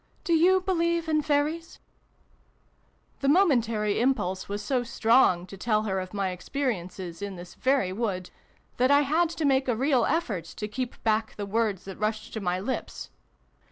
[0.23, 1.77] "Do you believe in Fairies?"
[3.21, 7.93] The momentary impulse was so strong to tell her of my experiences in this very
[7.93, 8.31] wood,
[8.77, 12.33] that I had to make a real effort to keep back the words that rushed
[12.33, 13.11] to my lips.